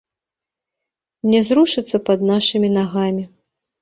[1.33, 3.23] Не зрушыцца пад нашымі нагамі.